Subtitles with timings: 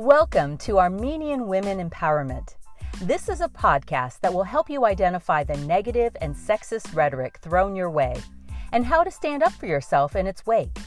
[0.00, 2.54] Welcome to Armenian Women Empowerment.
[3.02, 7.76] This is a podcast that will help you identify the negative and sexist rhetoric thrown
[7.76, 8.16] your way
[8.72, 10.78] and how to stand up for yourself in its wake.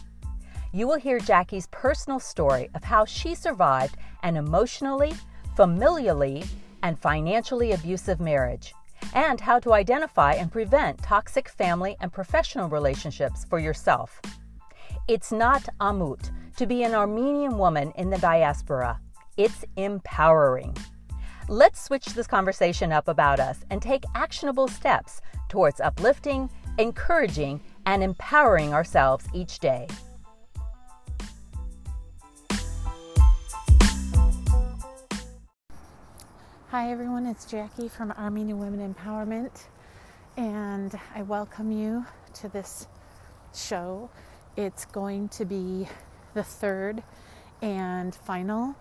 [0.72, 5.14] You will hear Jackie's personal story of how she survived an emotionally,
[5.56, 6.48] familially,
[6.82, 8.74] and financially abusive marriage,
[9.14, 14.20] and how to identify and prevent toxic family and professional relationships for yourself.
[15.08, 19.00] It's not amut to be an Armenian woman in the diaspora.
[19.36, 20.78] It's empowering.
[21.50, 28.04] Let's switch this conversation up about us and take actionable steps towards uplifting, encouraging, and
[28.04, 29.88] empowering ourselves each day.
[36.70, 39.64] Hi, everyone, it's Jackie from Armenian Women Empowerment,
[40.38, 42.86] and I welcome you to this
[43.56, 44.12] show.
[44.56, 45.88] It's going to be
[46.36, 47.02] the third
[47.64, 48.76] and final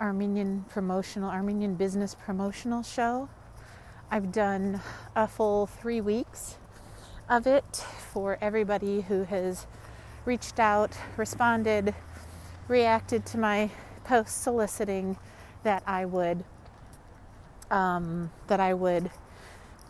[0.00, 3.28] Armenian promotional, Armenian business promotional show.
[4.10, 4.80] I've done
[5.14, 6.56] a full three weeks
[7.28, 9.66] of it for everybody who has
[10.24, 11.94] reached out, responded,
[12.68, 13.70] reacted to my
[14.04, 15.16] post soliciting
[15.62, 16.44] that I would
[17.70, 19.10] um, that I would,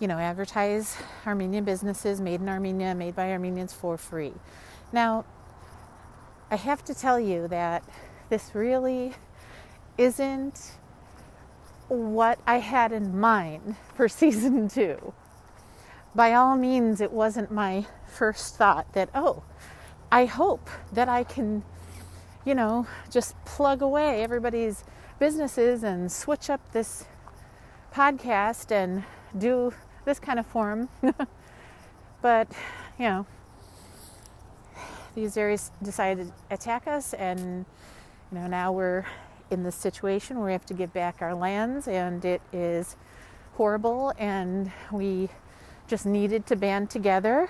[0.01, 0.97] you know, advertise
[1.27, 4.33] Armenian businesses made in Armenia, made by Armenians for free.
[4.93, 5.27] Now,
[6.51, 7.83] I have to tell you that
[8.31, 9.13] this really
[9.99, 10.73] isn't
[11.89, 15.13] what I had in mind for season two.
[16.15, 19.43] By all means, it wasn't my first thought that, oh,
[20.11, 21.63] I hope that I can,
[22.45, 24.85] you know, just plug away everybody's
[25.19, 27.05] businesses and switch up this
[27.93, 29.05] podcast and
[29.37, 30.89] do this kind of form.
[32.23, 32.49] but,
[32.99, 33.27] you know,
[35.17, 37.65] these Azeris decided to attack us, and
[38.31, 39.07] you know now we're
[39.51, 42.97] in this situation where we have to give back our lands, and it is
[43.55, 45.29] horrible, and we
[45.87, 47.49] just needed to band together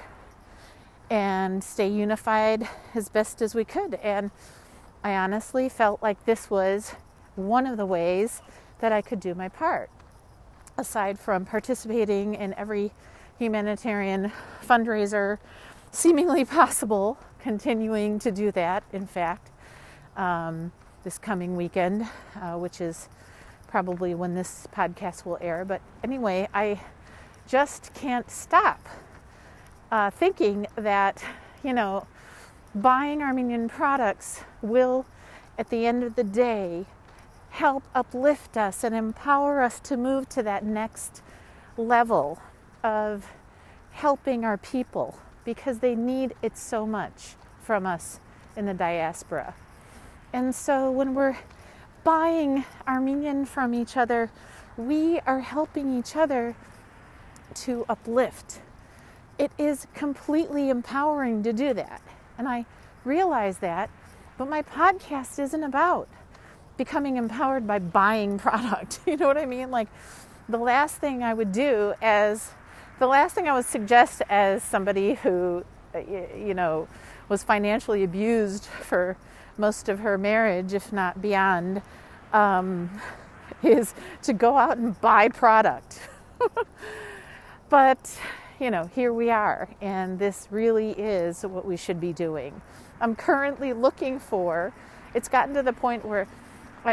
[1.09, 3.95] and stay unified as best as we could.
[3.95, 4.31] And
[5.03, 6.95] I honestly felt like this was
[7.34, 8.43] one of the ways
[8.81, 9.91] that I could do my part,
[10.77, 12.93] aside from participating in every
[13.39, 14.33] humanitarian
[14.67, 15.39] fundraiser
[15.93, 19.51] seemingly possible continuing to do that, in fact,
[20.17, 20.73] um,
[21.06, 23.09] this coming weekend, uh, which is
[23.69, 25.65] probably when this podcast will air.
[25.65, 26.81] But anyway, I
[27.47, 28.84] just can't stop
[29.93, 31.22] uh, thinking that,
[31.62, 32.09] you know,
[32.75, 35.06] buying Armenian products will,
[35.56, 36.87] at the end of the day,
[37.50, 41.22] help uplift us and empower us to move to that next
[41.77, 42.41] level
[42.83, 43.31] of
[43.93, 48.19] helping our people because they need it so much from us
[48.56, 49.55] in the diaspora.
[50.36, 51.38] And so when we're
[52.04, 54.30] buying Armenian from each other,
[54.76, 56.54] we are helping each other
[57.54, 58.60] to uplift.
[59.38, 62.02] It is completely empowering to do that.
[62.36, 62.66] And I
[63.02, 63.88] realize that,
[64.36, 66.06] but my podcast isn't about
[66.76, 69.00] becoming empowered by buying product.
[69.06, 69.70] You know what I mean?
[69.70, 69.88] Like
[70.50, 72.50] the last thing I would do as
[72.98, 75.64] the last thing I would suggest as somebody who,
[75.94, 76.88] uh, you know,
[77.30, 79.16] was financially abused for
[79.59, 81.83] most of her marriage, if not beyond,
[82.33, 82.91] um,
[83.62, 86.00] is to go out and buy product.
[87.69, 88.19] but,
[88.61, 92.61] you know, here we are, and this really is what we should be doing.
[93.00, 94.72] I'm currently looking for,
[95.15, 96.27] it's gotten to the point where,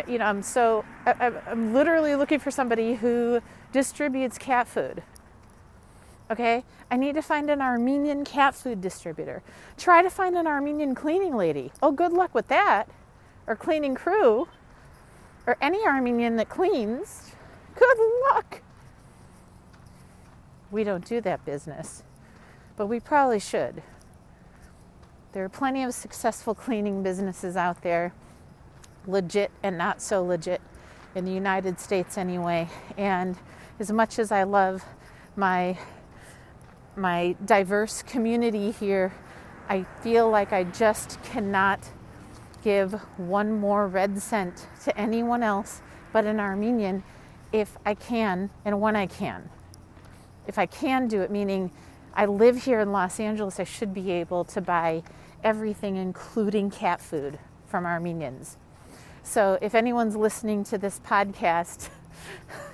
[0.07, 3.41] you know, I'm so, I, I'm literally looking for somebody who
[3.71, 5.03] distributes cat food
[6.33, 6.63] Okay?
[6.89, 9.43] I need to find an Armenian cat food distributor.
[9.77, 11.71] Try to find an Armenian cleaning lady.
[11.79, 12.89] Oh, good luck with that.
[13.45, 14.47] Or cleaning crew.
[15.45, 17.33] Or any Armenian that cleans.
[17.75, 17.97] Good
[18.31, 18.63] luck.
[20.71, 22.01] We don't do that business,
[22.75, 23.83] but we probably should.
[25.33, 28.11] There are plenty of successful cleaning businesses out there,
[29.05, 30.61] legit and not so legit,
[31.13, 32.69] in the United States anyway.
[32.97, 33.37] And
[33.79, 34.83] as much as I love
[35.35, 35.77] my
[36.95, 39.13] my diverse community here,
[39.69, 41.89] I feel like I just cannot
[42.63, 45.81] give one more red cent to anyone else
[46.11, 47.03] but an Armenian
[47.51, 49.49] if I can and when I can.
[50.47, 51.71] If I can do it, meaning
[52.13, 55.03] I live here in Los Angeles, I should be able to buy
[55.43, 58.57] everything, including cat food, from Armenians.
[59.23, 61.89] So if anyone's listening to this podcast,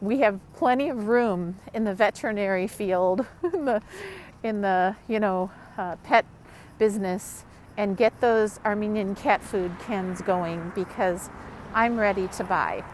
[0.00, 3.82] we have plenty of room in the veterinary field, in the,
[4.42, 6.24] in the you know, uh, pet
[6.78, 7.44] business
[7.76, 11.30] and get those Armenian cat food cans going because
[11.74, 12.84] I'm ready to buy.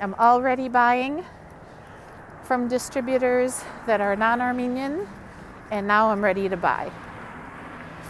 [0.00, 1.24] I'm already buying
[2.44, 5.06] from distributors that are non Armenian,
[5.70, 6.90] and now I'm ready to buy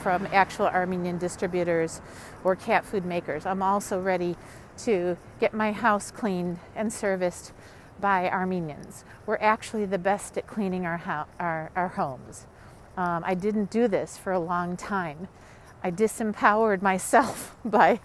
[0.03, 2.01] from actual Armenian distributors
[2.45, 3.47] or cat food makers.
[3.47, 4.37] I'm also ready
[4.79, 7.53] to get my house cleaned and serviced
[8.01, 9.05] by Armenians.
[9.27, 12.47] We're actually the best at cleaning our, ho- our, our, homes.
[12.97, 15.29] Um, I didn't do this for a long time.
[15.83, 18.01] I disempowered myself by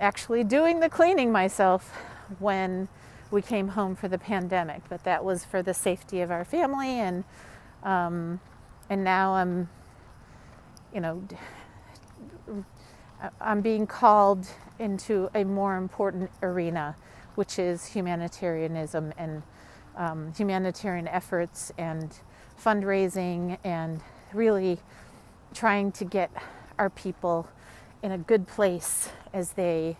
[0.00, 1.92] actually doing the cleaning myself
[2.38, 2.88] when
[3.30, 7.00] we came home for the pandemic, but that was for the safety of our family
[7.00, 7.24] and
[7.82, 8.40] um,
[8.88, 9.68] and now I'm
[10.94, 11.22] you know,
[13.40, 14.46] I'm being called
[14.78, 16.96] into a more important arena,
[17.34, 19.42] which is humanitarianism and
[19.96, 22.16] um, humanitarian efforts and
[22.62, 24.00] fundraising and
[24.32, 24.78] really
[25.52, 26.30] trying to get
[26.78, 27.48] our people
[28.02, 29.96] in a good place as they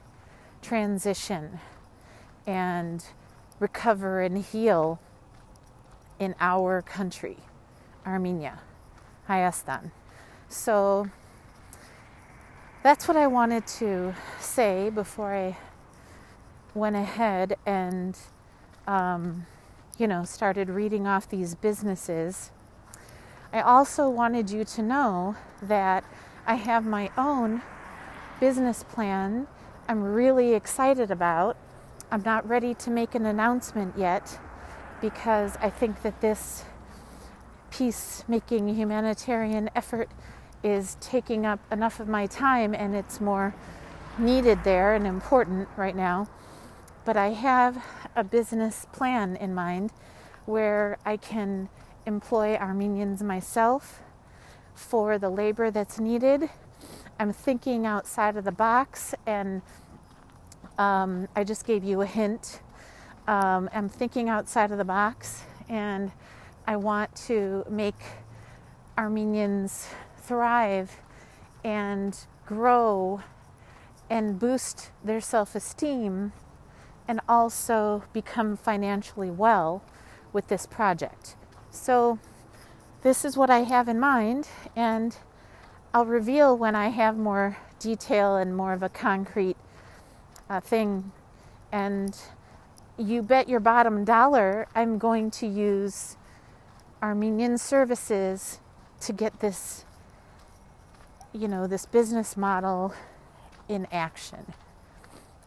[0.62, 1.60] transition
[2.46, 3.04] and
[3.60, 5.00] recover and heal
[6.19, 7.36] in our country,
[8.06, 8.60] Armenia,
[9.28, 9.90] Hayastan.
[10.48, 11.08] So
[12.82, 15.56] that's what I wanted to say before I
[16.75, 18.19] went ahead and,
[18.87, 19.47] um,
[19.99, 22.50] you know, started reading off these businesses.
[23.53, 26.05] I also wanted you to know that
[26.47, 27.62] I have my own
[28.41, 29.47] business plan
[29.87, 31.59] I'm really excited about.
[32.11, 34.38] I'm not ready to make an announcement yet
[35.00, 36.65] because I think that this
[37.70, 40.09] peacemaking humanitarian effort
[40.62, 43.55] is taking up enough of my time and it's more
[44.17, 46.29] needed there and important right now.
[47.05, 47.85] But I have
[48.17, 49.91] a business plan in mind
[50.47, 51.69] where I can
[52.06, 54.01] employ Armenians myself
[54.75, 56.49] for the labor that's needed.
[57.19, 59.61] I'm thinking outside of the box, and
[60.79, 62.61] um, I just gave you a hint.
[63.29, 66.11] Um, I'm thinking outside of the box, and
[66.67, 68.01] I want to make
[68.97, 69.89] Armenians
[70.23, 70.91] thrive
[71.62, 73.23] and grow
[74.09, 76.33] and boost their self esteem
[77.06, 79.83] and also become financially well
[80.33, 81.37] with this project.
[81.71, 82.19] So,
[83.03, 85.17] this is what I have in mind, and
[85.93, 89.56] I'll reveal when I have more detail and more of a concrete
[90.49, 91.12] uh, thing.
[91.71, 92.17] And
[92.97, 96.17] you bet your bottom dollar I'm going to use
[97.03, 98.61] Armenian services
[99.01, 99.85] to get this
[101.35, 102.95] you know, this business model
[103.69, 104.55] in action.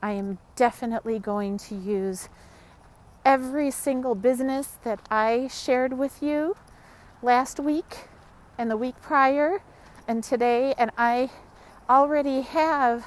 [0.02, 2.30] I am definitely going to use
[3.26, 6.56] every single business that I shared with you
[7.22, 8.08] last week
[8.58, 9.62] and the week prior
[10.08, 11.30] and today, and I
[11.90, 13.06] already have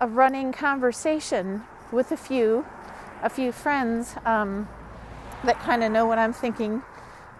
[0.00, 1.62] a running conversation
[1.92, 2.64] with a few,
[3.22, 4.68] a few friends um,
[5.44, 6.82] that kind of know what I'm thinking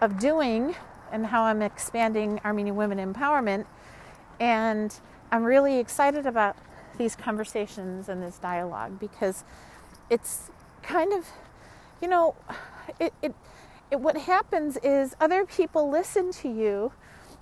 [0.01, 0.75] of doing
[1.11, 3.67] and how I'm expanding Armenian women empowerment.
[4.39, 4.95] And
[5.33, 6.57] I'm really excited about
[6.99, 9.45] these conversations and this dialogue because
[10.11, 10.51] it's
[10.83, 11.27] kind of,
[12.01, 12.35] you know,
[13.01, 13.35] it, it,
[13.91, 16.93] it, what happens is other people listen to you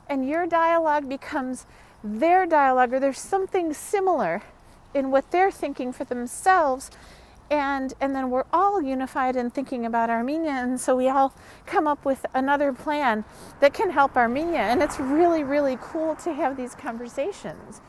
[0.08, 1.66] and your dialogue becomes
[2.04, 4.42] their dialogue or there's something similar
[4.94, 6.90] in what they're thinking for themselves.
[7.48, 10.50] And and then we're all unified in thinking about Armenia.
[10.50, 11.32] And so we all
[11.64, 13.24] come up with another plan
[13.60, 14.58] that can help Armenia.
[14.58, 17.80] And it's really really cool to have these conversations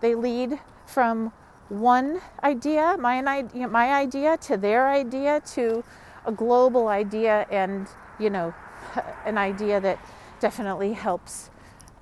[0.00, 1.32] they lead from
[1.68, 3.20] one idea my
[3.68, 5.84] my idea to their idea to
[6.26, 7.86] a global idea and
[8.18, 8.52] you know
[9.24, 9.98] an idea that
[10.40, 11.50] definitely helps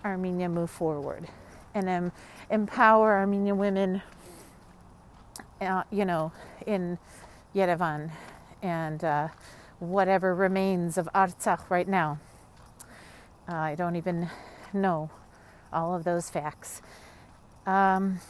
[0.05, 1.29] Armenia move forward
[1.75, 2.13] and um,
[2.51, 4.01] empower Armenian women
[5.61, 6.33] uh, you know,
[6.67, 6.99] in
[7.55, 8.11] Yerevan
[8.63, 9.29] and uh,
[9.79, 12.19] whatever remains of Artsakh right now.
[13.49, 14.31] Uh, I don't even
[14.73, 15.11] know
[15.73, 16.83] all of those facts.
[17.69, 18.21] Um,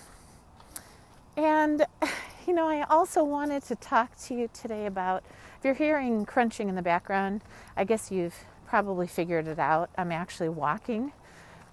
[1.37, 1.87] and,
[2.47, 5.23] you know, I also wanted to talk to you today about
[5.59, 7.43] if you're hearing crunching in the background,
[7.77, 8.35] I guess you've
[8.67, 9.91] probably figured it out.
[9.97, 11.13] I'm actually walking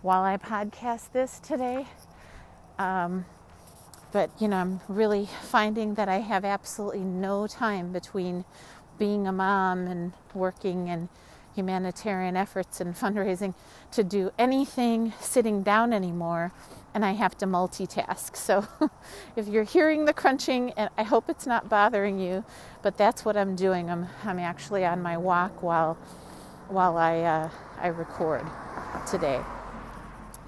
[0.04, 1.88] while I podcast this today.
[2.78, 3.26] Um,
[4.12, 8.46] but you know, I'm really finding that I have absolutely no time between
[9.00, 11.10] being a mom and working and
[11.56, 13.56] humanitarian efforts and fundraising
[13.92, 16.52] to do anything sitting down anymore
[16.96, 18.36] and I have to multitask.
[18.46, 18.68] So
[19.36, 22.46] if you're hearing the crunching and I hope it's not bothering you,
[22.82, 23.90] but that's what I'm doing.
[23.90, 25.96] I'm I'm actually on my walk while
[26.70, 27.50] while I uh,
[27.82, 28.46] I record
[29.10, 29.42] today.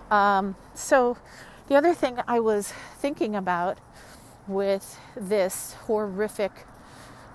[0.10, 1.18] Um, so,
[1.68, 3.80] the other thing I was thinking about
[4.48, 6.52] with this horrific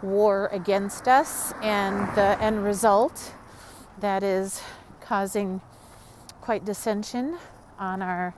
[0.03, 3.35] war against us and the end result
[4.01, 4.63] that is
[5.03, 5.61] causing
[6.41, 7.37] quite dissension
[7.79, 8.35] on our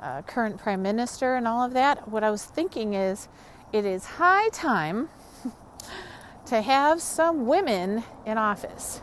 [0.00, 3.28] uh, current prime minister and all of that, what I was thinking is
[3.72, 5.08] it is high time
[6.46, 9.00] to have some women in office.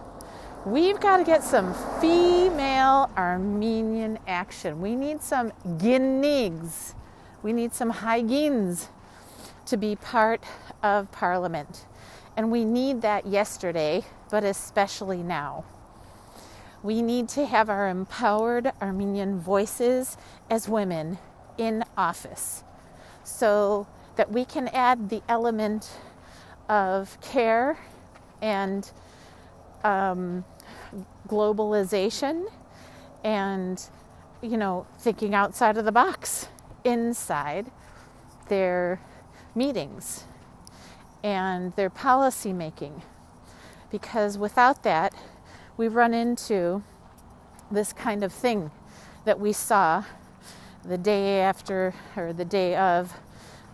[0.66, 4.82] We've got to get some female Armenian action.
[4.82, 6.96] We need some guineas.
[7.44, 8.88] We need some hygiens
[9.68, 10.44] to be part
[10.82, 11.86] of Parliament.
[12.36, 15.66] And we need that yesterday, but especially now.
[16.86, 20.18] We need to have our empowered Armenian voices
[20.52, 21.18] as women
[21.58, 22.64] in office
[23.24, 23.88] so
[24.18, 25.90] that we can add the element
[26.70, 27.80] of care
[28.40, 28.88] and
[29.84, 30.46] um,
[31.28, 32.46] globalization
[33.24, 33.84] and,
[34.44, 36.50] you know, thinking outside of the box
[36.84, 37.66] inside
[38.48, 39.02] their
[39.56, 40.26] meetings
[41.24, 43.02] and their policy making.
[43.90, 45.16] Because without that,
[45.78, 46.84] we run into
[47.72, 48.72] this kind of thing
[49.26, 50.04] that we saw
[50.84, 53.14] the day after or the day of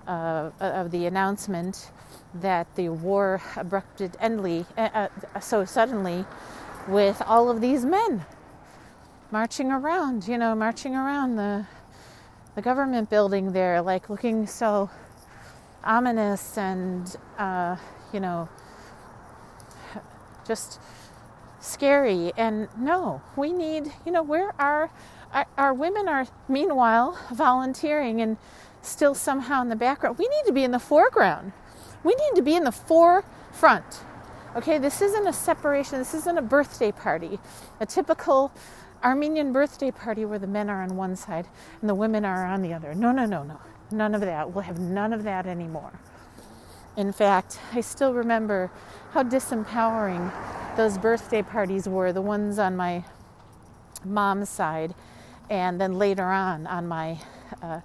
[0.08, 1.89] uh, of the announcement
[2.34, 6.25] that the war abrupted endly uh, uh, so suddenly
[6.88, 8.25] with all of these men
[9.31, 11.65] marching around, you know, marching around the
[12.53, 14.89] the government building there, like looking so
[15.84, 17.77] ominous and uh,
[18.12, 18.50] you know
[20.46, 20.79] just
[21.62, 22.34] scary.
[22.36, 24.91] And no, we need, you know, where are
[25.34, 28.38] our, our women are meanwhile volunteering and
[28.82, 30.18] still somehow in the background.
[30.18, 31.53] We need to be in the foreground.
[32.03, 33.86] We need to be in the forefront.
[34.56, 37.39] Okay, this isn't a separation, this isn't a birthday party,
[37.80, 38.51] a typical
[39.03, 41.48] Armenian birthday party where the men are on one side
[41.80, 42.94] and the women are on the other.
[42.94, 43.60] No, no, no, no.
[43.91, 44.51] None of that.
[44.51, 45.91] We'll have none of that anymore.
[46.98, 48.70] In fact, I still remember
[49.12, 50.32] how disempowering
[50.75, 53.04] those birthday parties were the ones on my
[54.06, 54.96] mom's side,
[55.50, 57.20] and then later on on my
[57.62, 57.82] uh,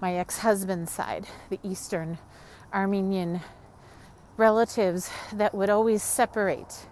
[0.00, 2.18] my ex-husband's side, the Eastern
[2.72, 3.40] Armenian
[4.36, 6.86] relatives that would always separate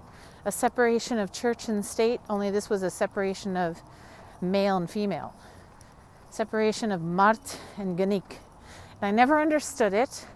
[0.44, 3.80] a separation of church and state, only this was a separation of
[4.40, 5.34] male and female,
[6.30, 8.38] separation of Mart and Ganik.
[9.00, 10.26] And I never understood it.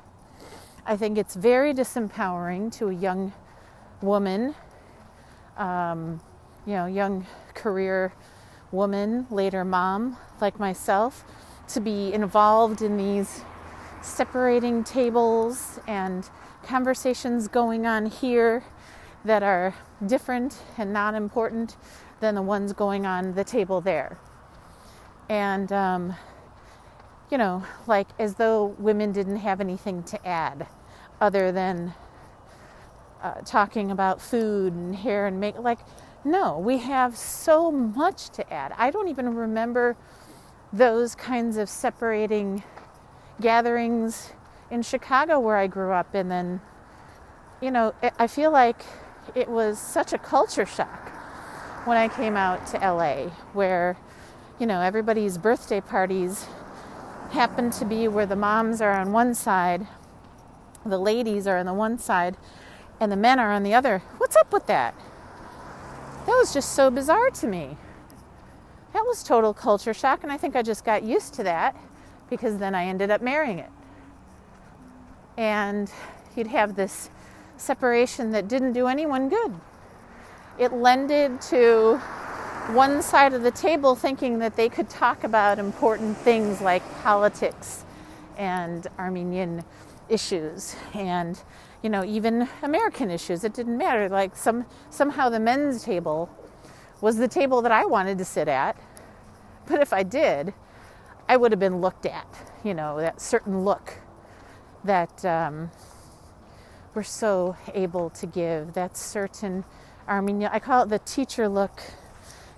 [0.86, 3.32] I think it's very disempowering to a young
[4.00, 4.54] woman,
[5.58, 6.20] um,
[6.66, 8.12] you know, young career
[8.70, 11.24] woman, later mom like myself,
[11.68, 13.42] to be involved in these
[14.02, 16.28] separating tables and
[16.62, 18.64] conversations going on here
[19.24, 19.74] that are
[20.06, 21.76] different and not important
[22.20, 24.18] than the ones going on the table there.
[25.28, 26.14] And um,
[27.30, 30.66] you know, like as though women didn't have anything to add
[31.20, 31.94] other than
[33.22, 35.78] uh, talking about food and hair and make like
[36.24, 38.72] no we have so much to add.
[38.76, 39.96] I don't even remember
[40.72, 42.62] those kinds of separating
[43.40, 44.32] gatherings
[44.70, 46.14] in chicago where i grew up.
[46.14, 46.60] And then
[47.60, 48.82] you know i feel like
[49.34, 51.10] it was such a culture shock
[51.84, 53.96] when i came out to la where
[54.58, 56.46] you know everybody's birthday parties
[57.30, 59.86] happen to be where the moms are on one side
[60.86, 62.36] the ladies are on the one side
[63.00, 64.02] and the men are on the other.
[64.18, 64.94] What's up with that?
[66.26, 67.76] That was just so bizarre to me.
[68.92, 71.76] That was total culture shock, and I think I just got used to that
[72.30, 73.70] because then I ended up marrying it.
[75.36, 75.90] And
[76.36, 77.10] you'd have this
[77.56, 79.54] separation that didn't do anyone good.
[80.58, 81.96] It lended to
[82.72, 87.84] one side of the table thinking that they could talk about important things like politics
[88.36, 89.64] and Armenian
[90.08, 91.40] issues and
[91.82, 93.44] you know even American issues.
[93.44, 94.08] It didn't matter.
[94.08, 96.30] Like some somehow the men's table
[97.00, 98.76] was the table that I wanted to sit at,
[99.66, 100.54] but if I did,
[101.28, 102.26] I would have been looked at.
[102.64, 103.94] You know that certain look
[104.84, 105.70] that um,
[106.94, 108.74] we're so able to give.
[108.74, 109.64] That certain
[110.08, 110.50] Armenian.
[110.52, 111.82] I call it the teacher look.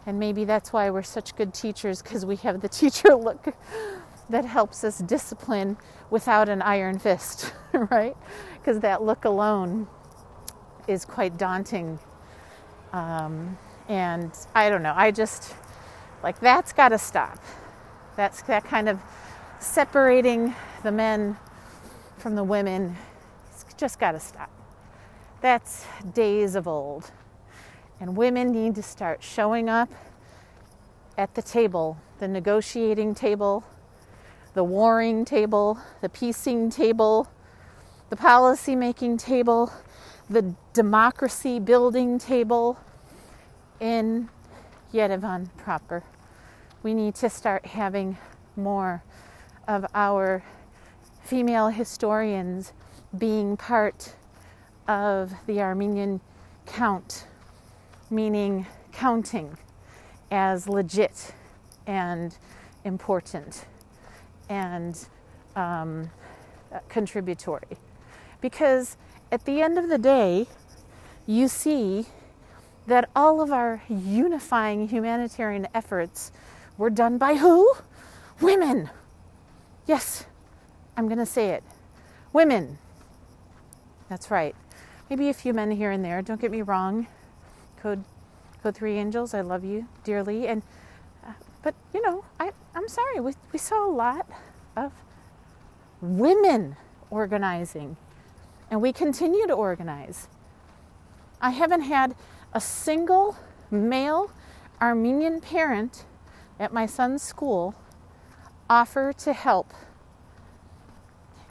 [0.07, 3.55] And maybe that's why we're such good teachers because we have the teacher look
[4.31, 5.77] that helps us discipline
[6.09, 8.17] without an iron fist, right?
[8.61, 9.89] Because that look alone
[10.87, 11.99] is quite daunting.
[12.93, 13.57] Um,
[13.89, 15.55] and I don't know, I just
[16.23, 17.39] like that's got to stop.
[18.17, 19.01] That's that kind of
[19.59, 21.37] separating the men
[22.19, 22.97] from the women.
[23.51, 24.51] It's just got to stop.
[25.41, 27.11] That's days of old.
[27.99, 29.89] And women need to start showing up
[31.17, 33.65] at the table, the negotiating table,
[34.55, 37.29] the warring table, the peacing table,
[38.11, 39.73] the policy making table,
[40.29, 42.77] the democracy building table
[43.79, 44.29] in
[44.93, 46.03] Yerevan proper.
[46.83, 48.19] We need to start having
[48.57, 49.05] more
[49.69, 50.43] of our
[51.23, 52.73] female historians
[53.17, 54.17] being part
[54.89, 56.21] of the Armenian
[56.67, 57.27] count,
[58.11, 59.57] meaning counting
[60.33, 61.33] as legit
[61.87, 62.37] and
[62.85, 63.67] important
[64.49, 65.07] and
[65.55, 66.11] um,
[66.89, 67.79] contributory.
[68.41, 68.97] Because
[69.31, 70.47] at the end of the day,
[71.27, 72.07] you see
[72.87, 76.33] that all of our unifying humanitarian efforts
[76.77, 77.75] were done by who?
[78.41, 78.91] Women.
[79.87, 80.25] Yes,
[80.97, 81.63] I'm going to say it.
[82.33, 82.79] Women.
[84.09, 84.57] That's right.
[85.09, 86.23] Maybe a few men here and there.
[86.23, 87.07] Don't get me wrong.
[87.81, 88.05] Code,
[88.63, 90.47] Code Three Angels, I love you dearly.
[90.47, 90.63] And
[91.27, 91.33] uh,
[91.63, 93.21] but you know, I I'm sorry.
[93.21, 94.27] We we saw a lot
[94.77, 94.93] of
[96.01, 96.77] women
[97.11, 97.97] organizing,
[98.71, 100.29] and we continue to organize.
[101.41, 102.15] I haven't had
[102.53, 103.37] a single
[103.71, 104.31] male
[104.81, 106.05] Armenian parent
[106.59, 107.75] at my son's school
[108.69, 109.73] offer to help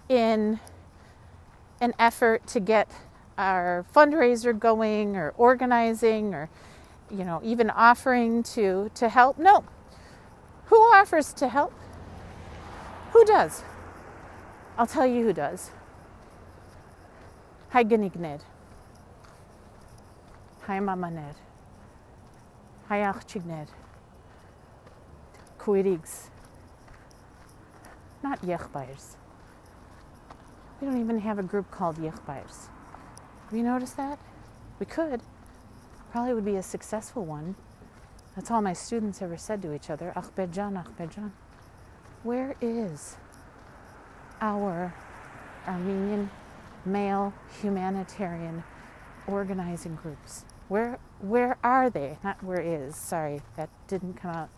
[0.07, 0.59] in
[1.81, 2.89] an effort to get
[3.37, 6.49] our fundraiser going or organizing or
[7.09, 9.37] you know even offering to to help.
[9.37, 9.65] No.
[10.65, 11.73] Who offers to help?
[13.11, 13.63] Who does?
[14.77, 15.71] I'll tell you who does
[17.71, 18.43] hi gnigned
[20.65, 21.35] hi mamaned
[22.87, 23.69] hi achchigned
[25.59, 26.29] kuirigs
[28.23, 29.15] not yechbires
[30.79, 32.69] we don't even have a group called Yechbairs.
[33.45, 34.17] Have you noticed that?
[34.79, 35.21] We could.
[36.11, 37.55] Probably would be a successful one.
[38.35, 40.13] That's all my students ever said to each other.
[40.15, 41.31] Akhbejan, Akhbejan.
[42.23, 43.17] Where is
[44.39, 44.93] our
[45.67, 46.29] Armenian
[46.85, 48.63] male humanitarian
[49.27, 50.45] organizing groups?
[50.67, 52.17] Where where are they?
[52.23, 52.95] Not where is.
[52.95, 54.49] Sorry, that didn't come out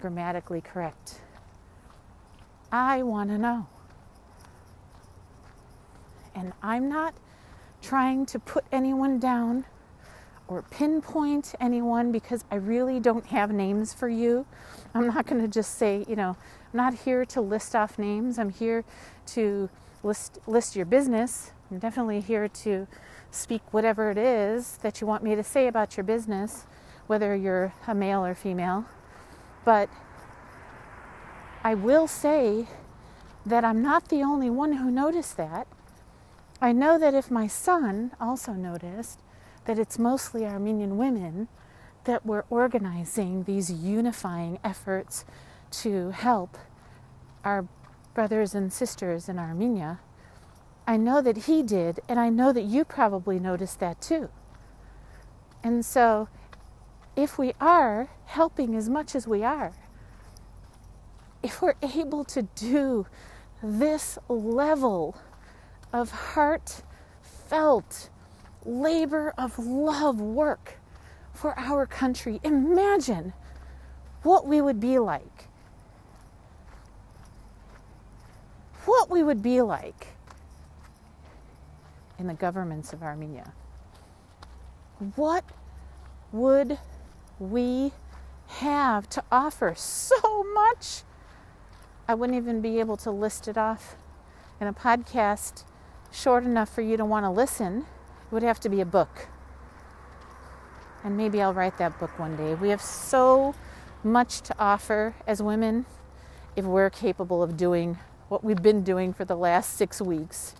[0.00, 1.20] grammatically correct.
[2.72, 3.66] I want to know.
[6.34, 7.14] And I'm not
[7.82, 9.64] trying to put anyone down
[10.48, 14.46] or pinpoint anyone because I really don't have names for you.
[14.94, 16.36] I'm not going to just say, you know,
[16.72, 18.38] I'm not here to list off names.
[18.38, 18.84] I'm here
[19.28, 19.68] to
[20.02, 21.52] list list your business.
[21.70, 22.88] I'm definitely here to
[23.30, 26.66] speak whatever it is that you want me to say about your business,
[27.06, 28.86] whether you're a male or female.
[29.64, 29.88] But
[31.62, 32.66] I will say
[33.46, 35.68] that I'm not the only one who noticed that.
[36.60, 39.20] I know that if my son also noticed
[39.66, 41.46] that it's mostly Armenian women
[42.04, 45.24] that were organizing these unifying efforts
[45.70, 46.58] to help
[47.44, 47.66] our
[48.12, 50.00] brothers and sisters in Armenia,
[50.90, 54.28] I know that he did, and I know that you probably noticed that too.
[55.62, 56.28] And so,
[57.14, 59.72] if we are helping as much as we are,
[61.44, 63.06] if we're able to do
[63.62, 65.16] this level
[65.92, 68.10] of heartfelt
[68.64, 70.80] labor of love work
[71.32, 72.40] for our country.
[72.42, 73.32] Imagine
[74.24, 75.46] what we would be like.
[78.86, 80.08] What we would be like
[82.20, 83.52] in the governments of Armenia.
[85.16, 85.44] What
[86.30, 86.78] would
[87.38, 87.92] we
[88.48, 89.74] have to offer?
[89.76, 91.02] So much.
[92.06, 93.96] I wouldn't even be able to list it off
[94.60, 95.64] in a podcast
[96.12, 97.86] short enough for you to want to listen,
[98.26, 99.28] it would have to be a book.
[101.02, 102.54] And maybe I'll write that book one day.
[102.54, 103.54] We have so
[104.04, 105.86] much to offer as women
[106.56, 110.54] if we're capable of doing what we've been doing for the last six weeks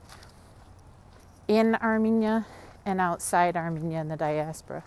[1.50, 2.46] in Armenia
[2.86, 4.84] and outside Armenia in the diaspora.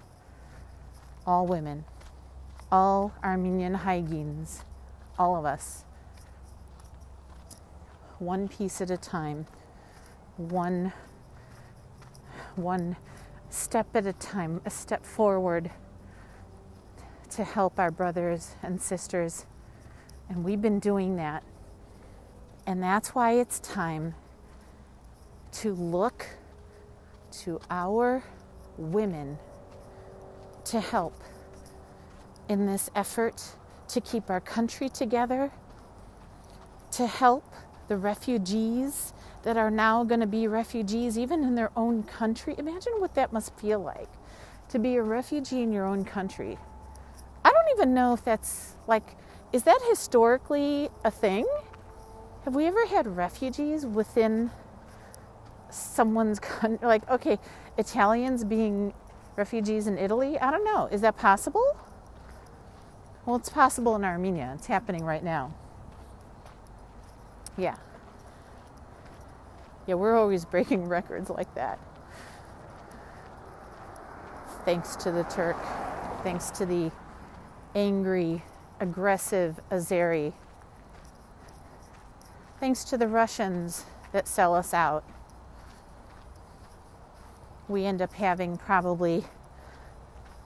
[1.28, 1.84] All women,
[2.72, 4.64] all Armenian Hygienes,
[5.20, 5.84] all of us,
[8.18, 9.46] one piece at a time
[10.38, 10.94] one
[12.56, 12.96] one
[13.50, 15.70] step at a time, a step forward
[17.30, 19.46] to help our brothers and sisters.
[20.30, 21.44] And we've been doing that.
[22.66, 24.16] And that's why it's time
[25.52, 26.26] to look
[27.42, 28.24] to our
[28.78, 29.38] women
[30.66, 31.22] to help
[32.48, 33.56] in this effort
[33.88, 35.52] to keep our country together,
[36.92, 37.44] to help
[37.88, 42.56] the refugees that are now going to be refugees, even in their own country.
[42.58, 44.10] Imagine what that must feel like
[44.70, 46.58] to be a refugee in your own country.
[47.44, 49.16] I don't even know if that's like,
[49.52, 51.46] is that historically a thing?
[52.46, 54.50] Have we ever had refugees within
[55.74, 56.86] someone's country?
[56.86, 57.38] Like, okay,
[57.78, 58.94] Italians being
[59.36, 60.38] refugees in Italy?
[60.40, 60.88] I don't know.
[60.92, 61.78] Is that possible?
[63.26, 64.54] Well, it's possible in Armenia.
[64.56, 65.54] It's happening right now.
[67.58, 67.76] Yeah.
[69.88, 71.80] Yeah, we're always breaking records like that.
[74.66, 75.58] Thanks to the Turk,
[76.24, 76.90] thanks to the
[77.76, 78.44] angry,
[78.80, 80.32] aggressive Azeri,
[82.62, 83.84] thanks to the Russians
[84.14, 85.04] that sell us out.
[87.68, 89.26] We end up having probably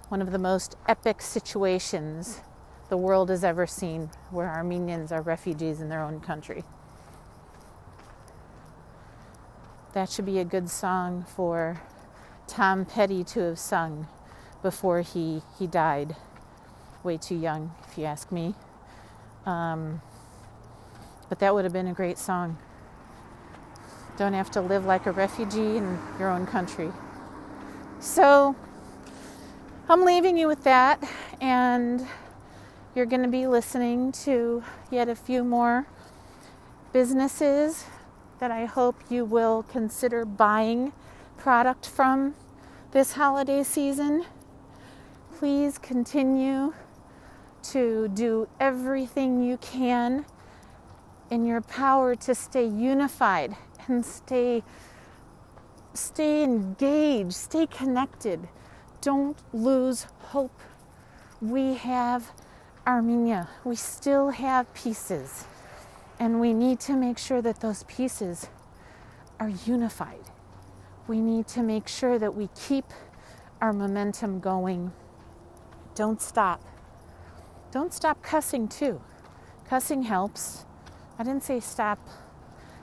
[0.10, 2.42] one of the most epic situations
[2.90, 6.64] the world has ever seen where Armenians are refugees in their own country.
[9.94, 11.82] That should be a good song for
[12.48, 14.08] Tom Petty to have sung
[14.62, 16.16] before he, he died.
[17.04, 18.54] Way too young, if you ask me.
[19.46, 20.02] Um,
[21.30, 22.58] but that would have been a great song.
[24.18, 26.92] Don't have to live like a refugee in your own country.
[28.00, 28.56] So,
[29.90, 31.04] I'm leaving you with that,
[31.42, 32.08] and
[32.94, 35.88] you're going to be listening to yet a few more
[36.94, 37.86] businesses
[38.40, 40.94] that I hope you will consider buying
[41.38, 42.36] product from
[42.92, 44.26] this holiday season.
[45.40, 46.76] Please continue
[47.64, 50.26] to do everything you can
[51.32, 53.56] in your power to stay unified
[53.88, 54.64] and stay
[55.98, 58.48] stay engaged, stay connected.
[59.02, 60.60] Don't lose hope.
[61.42, 62.32] We have
[62.86, 63.50] Armenia.
[63.64, 65.46] We still have pieces,
[66.20, 68.48] and we need to make sure that those pieces
[69.40, 70.24] are unified.
[71.08, 72.86] We need to make sure that we keep
[73.62, 74.92] our momentum going.
[75.96, 76.62] Don't stop.
[77.72, 79.02] Don't stop cussing, too.
[79.68, 80.66] Cussing helps.
[81.20, 82.00] I didn't say stop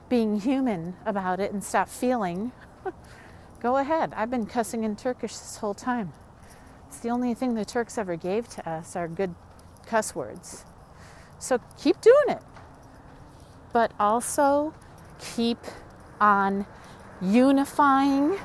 [0.09, 2.53] being human about it and stop feeling.
[3.65, 4.13] Go ahead.
[4.15, 6.13] I've been cussing in Turkish this whole time.
[6.87, 9.35] It's the only thing the Turks ever gave to us are good
[9.87, 10.67] cuss words.
[11.39, 12.43] So keep doing it.
[13.73, 14.75] But also
[15.19, 15.57] keep
[16.21, 16.67] on
[17.23, 18.39] unifying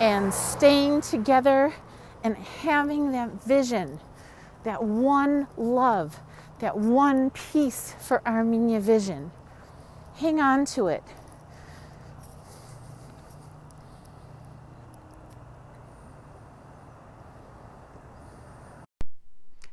[0.00, 1.74] and staying together
[2.24, 4.00] and having that vision,
[4.64, 6.20] that one love,
[6.60, 9.30] that one peace for Armenia vision.
[10.16, 11.04] Hang on to it.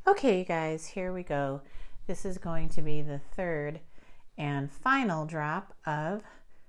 [0.08, 1.62] Okay, you guys, here we go.
[2.06, 3.80] This is going to be the third
[4.38, 6.22] and final drop of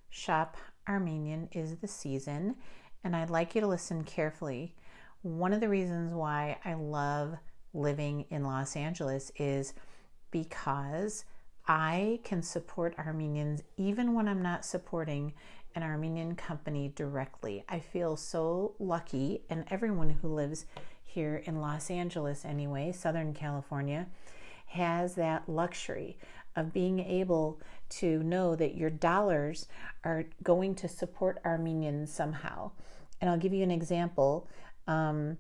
[0.10, 0.58] Shop
[0.90, 2.56] Armenian is the season,
[3.04, 4.74] and I'd like you to listen carefully.
[5.22, 7.36] One of the reasons why I love
[7.76, 9.76] living in Los Angeles is
[10.32, 11.24] because
[11.68, 15.36] I can support Armenians even when I'm not supporting
[15.76, 17.64] an Armenian company directly.
[17.70, 20.66] I feel so lucky, and everyone who lives
[21.08, 24.08] here in Los Angeles, anyway, Southern California,
[24.68, 26.18] has that luxury
[26.56, 29.68] of being able to know that your dollars
[30.04, 32.72] are going to support Armenians somehow.
[33.22, 34.48] And I'll give you an example.
[34.88, 35.38] Um,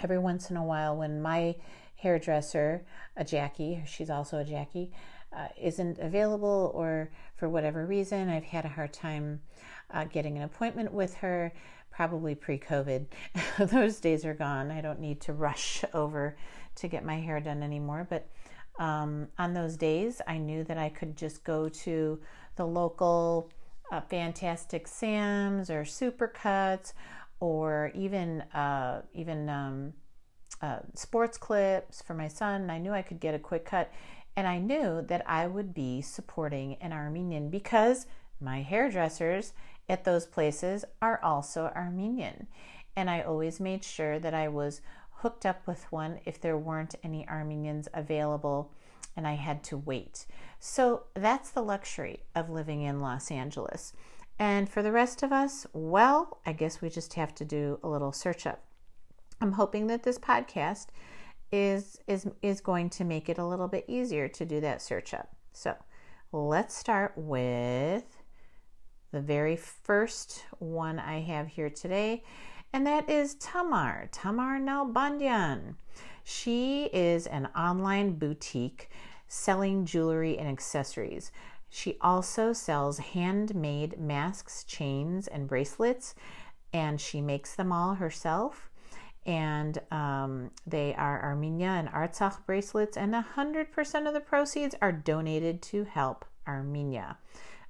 [0.00, 1.56] every once in a while, when my
[1.96, 2.84] hairdresser,
[3.16, 4.90] a Jackie, she's also a Jackie,
[5.36, 9.40] uh, isn't available or for whatever reason, I've had a hard time
[9.90, 11.52] uh, getting an appointment with her
[11.90, 13.06] probably pre COVID.
[13.58, 14.70] Those days are gone.
[14.70, 16.36] I don't need to rush over
[16.76, 18.06] to get my hair done anymore.
[18.08, 18.28] But
[18.78, 22.20] um, on those days, I knew that I could just go to
[22.54, 23.50] the local
[23.90, 26.92] uh, Fantastic Sam's or Supercuts
[27.40, 29.92] or even uh, even um,
[30.62, 32.70] uh, sports clips for my son.
[32.70, 33.90] I knew I could get a quick cut,
[34.36, 38.06] and I knew that I would be supporting an Armenian because
[38.40, 39.52] my hairdressers
[39.88, 42.46] at those places are also Armenian.
[42.96, 46.94] And I always made sure that I was hooked up with one if there weren't
[47.02, 48.72] any Armenians available
[49.16, 50.26] and I had to wait.
[50.60, 53.92] So that's the luxury of living in Los Angeles.
[54.38, 57.88] And for the rest of us, well, I guess we just have to do a
[57.88, 58.62] little search up.
[59.40, 60.86] I'm hoping that this podcast
[61.50, 65.14] is is is going to make it a little bit easier to do that search
[65.14, 65.34] up.
[65.52, 65.74] So,
[66.30, 68.17] let's start with
[69.10, 72.22] the very first one I have here today,
[72.72, 75.74] and that is Tamar, Tamar Nalbandian.
[76.24, 78.90] She is an online boutique
[79.26, 81.32] selling jewelry and accessories.
[81.70, 86.14] She also sells handmade masks, chains, and bracelets,
[86.72, 88.70] and she makes them all herself.
[89.26, 95.60] and um, they are Armenia and Artsakh bracelets, and 100% of the proceeds are donated
[95.60, 97.18] to help Armenia.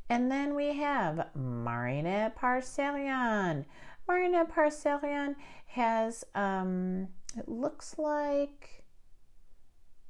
[0.09, 3.65] And then we have Marina Parselian.
[4.07, 5.35] Marina Parselian
[5.67, 8.76] has um, it looks like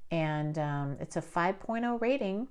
[0.09, 2.47] And um, it's a 5.0 rating,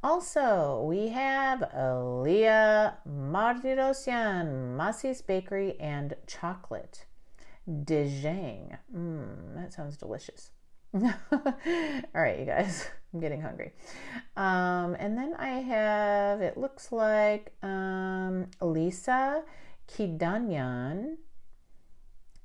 [0.02, 7.04] Also, we have Leah Martirosyan, Massey's Bakery and Chocolate.
[7.68, 8.78] Dejang.
[8.94, 10.50] Mmm, that sounds delicious.
[10.94, 11.02] All
[12.14, 13.72] right, you guys, I'm getting hungry.
[14.36, 19.42] Um, and then I have, it looks like um, Lisa
[19.88, 21.16] Kidanyan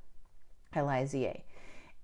[0.73, 1.43] L I Z A.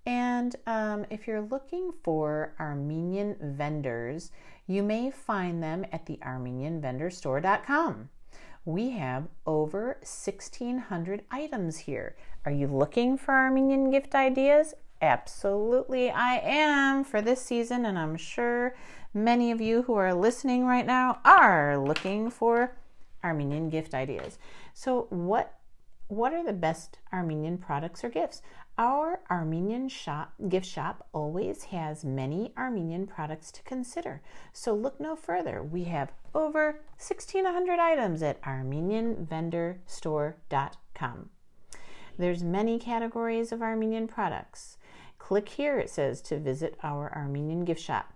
[0.05, 4.31] And um, if you're looking for Armenian vendors,
[4.67, 8.09] you may find them at the ArmenianVendorStore.com.
[8.65, 12.15] We have over 1,600 items here.
[12.45, 14.73] Are you looking for Armenian gift ideas?
[15.01, 18.75] Absolutely, I am for this season, and I'm sure
[19.13, 22.75] many of you who are listening right now are looking for
[23.23, 24.37] Armenian gift ideas.
[24.73, 25.55] So, what
[26.07, 28.41] what are the best Armenian products or gifts?
[28.79, 34.21] Our Armenian shop, gift shop always has many Armenian products to consider.
[34.53, 35.61] So look no further.
[35.61, 41.29] We have over 1600 items at armenianvendorstore.com.
[42.17, 44.77] There's many categories of Armenian products.
[45.17, 48.13] Click here it says to visit our Armenian gift shop.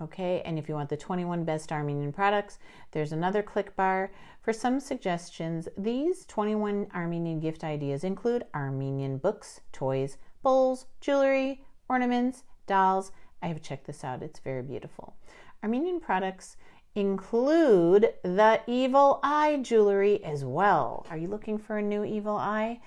[0.00, 2.58] Okay, and if you want the 21 best Armenian products,
[2.92, 4.10] there's another click bar.
[4.40, 12.44] For some suggestions, these 21 Armenian gift ideas include Armenian books, toys, bowls, jewelry, ornaments,
[12.66, 13.12] dolls.
[13.42, 15.16] I have checked this out, it's very beautiful.
[15.62, 16.56] Armenian products
[16.94, 21.06] include the evil eye jewelry as well.
[21.10, 22.80] Are you looking for a new evil eye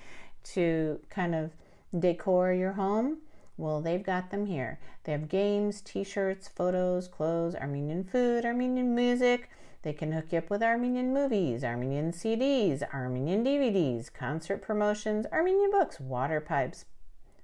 [0.54, 1.52] to kind of
[1.96, 3.18] decor your home?
[3.56, 4.80] Well, they've got them here.
[5.04, 9.48] They have games, t shirts, photos, clothes, Armenian food, Armenian music.
[9.82, 15.70] They can hook you up with Armenian movies, Armenian CDs, Armenian DVDs, concert promotions, Armenian
[15.70, 16.86] books, water pipes,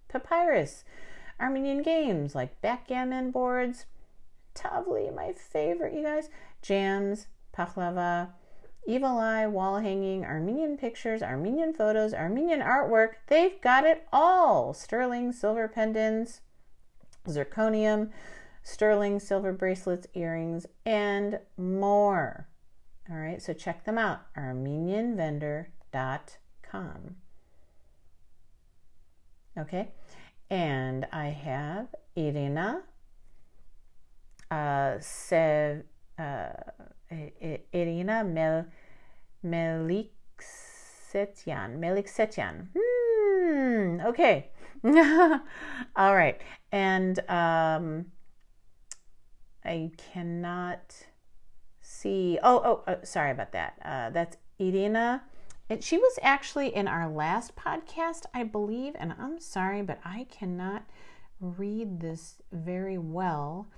[0.09, 0.85] papyrus,
[1.39, 3.87] Armenian games like backgammon boards,
[4.55, 6.29] Tavli, my favorite, you guys,
[6.63, 8.31] jams, pachlava,
[8.87, 13.13] evil eye, wall hanging, Armenian pictures, Armenian photos, Armenian artwork.
[13.29, 14.75] They've got it all.
[14.75, 16.41] Sterling silver pendants,
[17.27, 18.11] zirconium,
[18.63, 22.49] sterling silver bracelets, earrings, and more.
[23.11, 27.17] All right, so check them out armenianvendor.com.
[29.59, 29.89] Okay,
[30.49, 32.85] and I have Irina
[34.51, 35.85] uh, Sev,
[36.19, 36.49] uh,
[37.11, 38.67] Irina Mel.
[41.81, 42.69] Meliksetian.
[42.77, 44.51] Hmm, okay.
[45.97, 46.41] All right.
[46.73, 48.07] And um,
[49.65, 51.07] I cannot
[51.81, 52.39] see.
[52.43, 53.79] Oh, oh, oh sorry about that.
[53.85, 55.23] Uh, that's Irina.
[55.69, 58.95] And she was actually in our last podcast, I believe.
[58.99, 60.85] And I'm sorry, but I cannot
[61.41, 63.69] read this very well.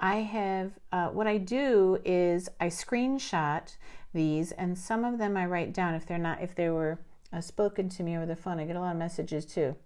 [0.00, 3.76] I have, uh, what I do is I screenshot
[4.14, 7.00] these and some of them I write down if they're not, if they were
[7.32, 8.60] uh, spoken to me over the phone.
[8.60, 9.76] I get a lot of messages too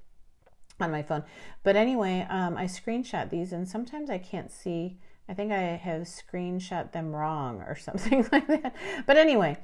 [0.81, 1.25] on my phone.
[1.63, 4.99] But anyway, um, I screenshot these and sometimes I can't see.
[5.29, 8.75] I think I have screenshot them wrong or something like that.
[9.07, 9.59] But anyway,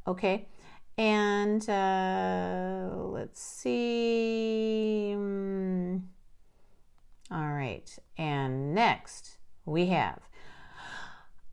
[0.07, 0.49] Okay.
[0.97, 5.13] And uh, let's see.
[5.17, 6.03] Mm,
[7.31, 7.99] all right.
[8.17, 10.21] And next we have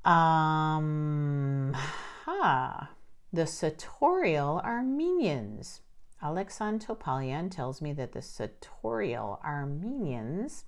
[0.05, 2.91] um, ha,
[3.33, 5.81] the Sartorial Armenians.
[6.21, 10.65] Alexan Topalian tells me that the Sartorial Armenians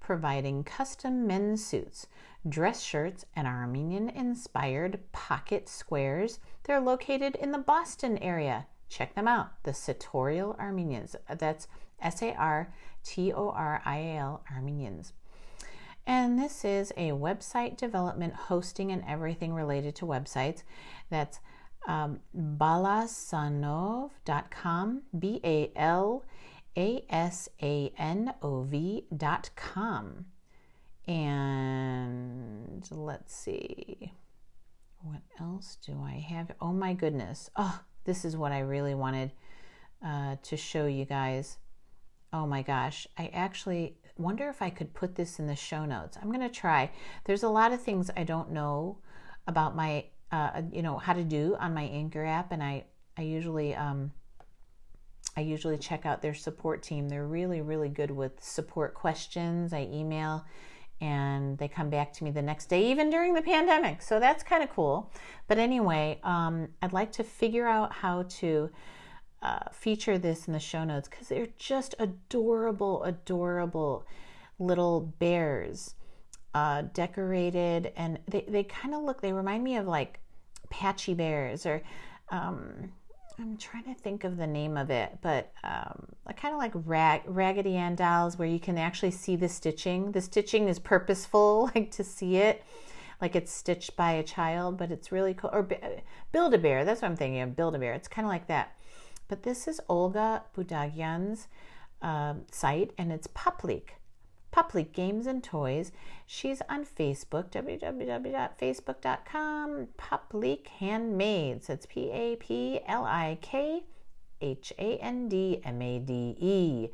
[0.00, 2.06] providing custom men's suits,
[2.48, 6.40] dress shirts, and Armenian inspired pocket squares.
[6.64, 8.66] They're located in the Boston area.
[8.88, 9.62] Check them out.
[9.62, 11.14] The Sartorial Armenians.
[11.38, 11.68] That's
[12.00, 12.72] S A R
[13.04, 15.12] T O R I A L Armenians.
[16.06, 20.62] And this is a website development, hosting, and everything related to websites.
[21.10, 21.38] That's
[21.86, 26.24] um, balasanov.com, B A L
[26.76, 30.26] A S A N O V.com.
[31.06, 34.12] And let's see,
[35.02, 36.52] what else do I have?
[36.60, 37.50] Oh my goodness.
[37.56, 39.32] Oh, this is what I really wanted
[40.04, 41.58] uh, to show you guys.
[42.32, 43.06] Oh my gosh.
[43.18, 46.16] I actually wonder if I could put this in the show notes.
[46.20, 46.90] I'm going to try.
[47.24, 48.98] There's a lot of things I don't know
[49.46, 52.84] about my uh, you know how to do on my Anchor app, and I
[53.16, 54.12] I usually um,
[55.36, 57.08] I usually check out their support team.
[57.08, 59.72] They're really really good with support questions.
[59.72, 60.44] I email
[61.00, 64.02] and they come back to me the next day, even during the pandemic.
[64.02, 65.10] So that's kind of cool.
[65.48, 68.70] But anyway, um, I'd like to figure out how to
[69.42, 74.06] uh, feature this in the show notes because they're just adorable, adorable
[74.58, 75.94] little bears
[76.54, 80.19] uh, decorated and they, they kind of look, they remind me of like
[80.70, 81.82] patchy bears or
[82.30, 82.92] um,
[83.38, 86.06] I'm trying to think of the name of it, but um,
[86.40, 90.12] kind of like rag, Raggedy Ann dolls where you can actually see the stitching.
[90.12, 92.64] The stitching is purposeful, like to see it,
[93.20, 95.50] like it's stitched by a child, but it's really cool.
[95.52, 95.68] Or
[96.32, 97.92] Build a Bear, that's what I'm thinking of, Build a Bear.
[97.92, 98.76] It's kind of like that.
[99.28, 101.46] But this is Olga Budagyan's
[102.02, 103.90] um, site, and it's Paplik.
[104.52, 105.92] Paplik Games and Toys.
[106.26, 111.64] She's on Facebook, www.facebook.com, Paplik Handmade.
[111.64, 113.84] So it's P A P L I K
[114.40, 116.88] H A N D M A D E.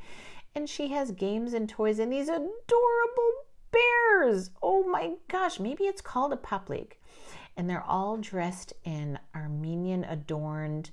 [0.55, 3.33] And she has games and toys and these adorable
[3.71, 4.51] bears.
[4.63, 6.93] Oh my gosh, maybe it's called a Paplik.
[7.57, 10.91] And they're all dressed in Armenian adorned,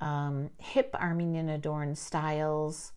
[0.00, 2.92] um, hip Armenian adorned styles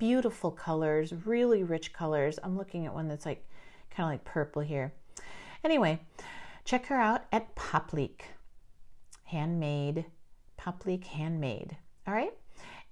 [0.00, 2.40] beautiful colors, really rich colors.
[2.42, 3.46] I'm looking at one that's like
[3.90, 4.92] kind of like purple here.
[5.62, 6.00] Anyway,
[6.64, 8.22] check her out at Paplik.
[9.24, 10.06] Handmade,
[10.58, 11.76] Paplik Handmade.
[12.08, 12.32] All right.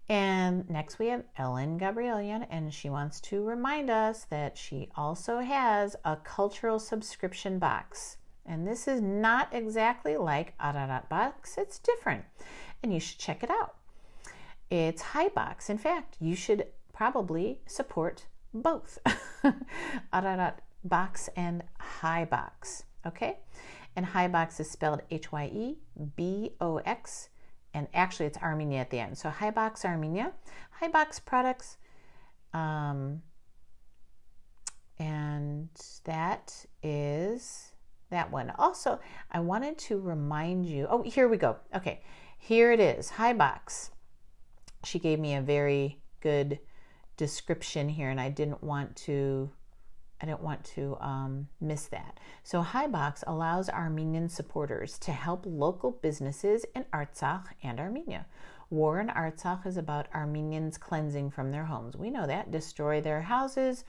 [0.09, 5.41] And next we have Ellen Gabrielian, and she wants to remind us that she also
[5.41, 8.19] has a cultural subscription box.
[8.47, 12.25] And this is not exactly like Ararat Box, it's different.
[12.83, 13.75] And you should check it out.
[14.71, 15.69] It's HyeBox.
[15.69, 16.67] In fact, you should
[16.99, 18.99] probably support both
[20.13, 21.63] Ararat Box and
[22.01, 22.83] HyeBox.
[23.07, 23.39] Okay?
[23.95, 25.77] And HyeBox is spelled H Y E
[26.17, 27.29] B O X,
[27.73, 29.17] and actually it's Armenia at the end.
[29.17, 30.33] So high HyeBox Armenia.
[30.83, 31.77] HyeBox products.
[32.53, 33.23] Um,
[34.99, 35.69] and
[36.03, 37.75] that is
[38.11, 38.53] that one.
[38.59, 38.99] Also,
[39.31, 40.89] I wanted to remind you.
[40.91, 41.59] Oh, here we go.
[41.73, 42.01] Okay,
[42.39, 43.13] here it is.
[43.13, 43.91] HyeBox.
[44.83, 46.59] She gave me a very good
[47.19, 49.51] description here, and I didn't want to.
[50.21, 52.19] I didn't want to um, miss that.
[52.43, 58.27] So, HyeBox allows Armenian supporters to help local businesses in Artsakh and Armenia.
[58.71, 61.97] War in Artsakh is about Armenians cleansing from their homes.
[61.97, 62.51] We know that.
[62.51, 63.85] Destroy their houses,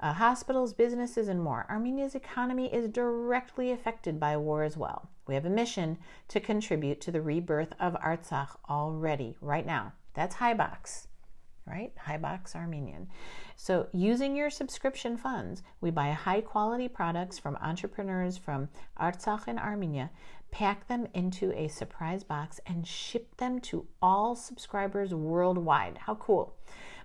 [0.00, 1.66] uh, hospitals, businesses, and more.
[1.70, 5.08] Armenia's economy is directly affected by war as well.
[5.28, 5.98] We have a mission
[6.28, 9.92] to contribute to the rebirth of Artsakh already, right now.
[10.14, 11.06] That's HyeBox,
[11.66, 11.92] right?
[12.06, 13.08] HyeBox Armenian.
[13.56, 19.58] So, using your subscription funds, we buy high quality products from entrepreneurs from Artsakh and
[19.58, 20.10] Armenia,
[20.50, 25.98] pack them into a surprise box, and ship them to all subscribers worldwide.
[25.98, 26.56] How cool!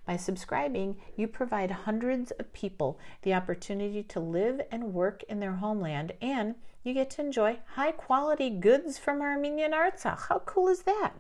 [0.06, 5.54] By subscribing, you provide hundreds of people the opportunity to live and work in their
[5.54, 10.28] homeland, and you get to enjoy high quality goods from Armenian Artsakh.
[10.28, 11.14] How cool is that?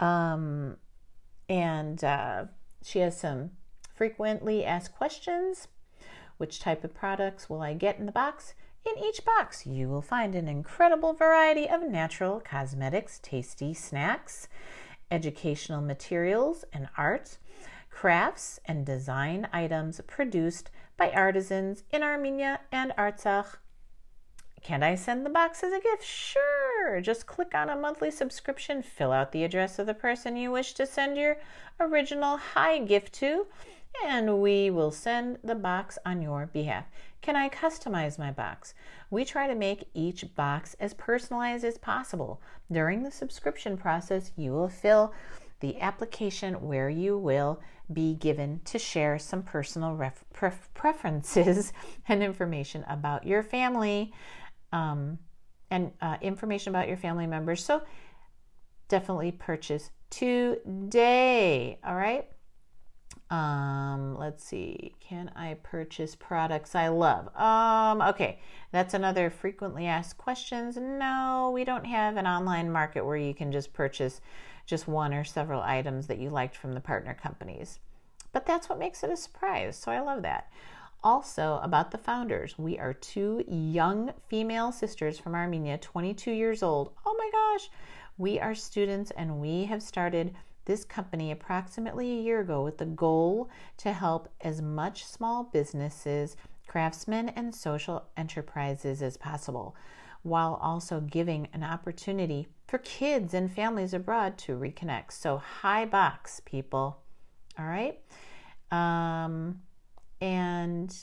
[0.00, 0.76] Um,
[1.50, 2.44] and uh,
[2.82, 3.50] she has some
[3.92, 5.68] frequently asked questions.
[6.38, 8.54] Which type of products will I get in the box?
[8.86, 14.48] In each box, you will find an incredible variety of natural cosmetics, tasty snacks,
[15.10, 17.36] educational materials and art,
[17.90, 23.58] crafts and design items produced by artisans in Armenia and Artsakh.
[24.62, 26.04] Can I send the box as a gift?
[26.04, 27.00] Sure.
[27.00, 30.74] Just click on a monthly subscription, fill out the address of the person you wish
[30.74, 31.38] to send your
[31.80, 33.46] original high gift to,
[34.04, 36.84] and we will send the box on your behalf.
[37.22, 38.74] Can I customize my box?
[39.10, 42.40] We try to make each box as personalized as possible.
[42.70, 45.12] During the subscription process, you will fill
[45.60, 47.60] the application where you will
[47.92, 51.72] be given to share some personal ref- pref- preferences
[52.08, 54.12] and information about your family
[54.72, 55.18] um,
[55.70, 57.64] and uh, information about your family members.
[57.64, 57.82] So
[58.88, 61.78] definitely purchase today.
[61.84, 62.28] All right.
[63.30, 64.92] Um, let's see.
[65.00, 67.34] Can I purchase products I love?
[67.36, 68.40] Um, okay,
[68.72, 70.76] that's another frequently asked questions.
[70.76, 74.20] No, we don't have an online market where you can just purchase
[74.66, 77.78] just one or several items that you liked from the partner companies.
[78.32, 79.76] But that's what makes it a surprise.
[79.76, 80.50] So I love that.
[81.02, 86.92] Also, about the founders, we are two young female sisters from Armenia, 22 years old.
[87.06, 87.70] Oh my gosh,
[88.18, 90.34] we are students and we have started
[90.66, 93.48] this company approximately a year ago with the goal
[93.78, 96.36] to help as much small businesses,
[96.66, 99.74] craftsmen, and social enterprises as possible,
[100.22, 105.12] while also giving an opportunity for kids and families abroad to reconnect.
[105.12, 106.98] So, high HyeBox, people.
[107.58, 107.98] All right.
[108.70, 109.62] Um,
[110.20, 110.94] and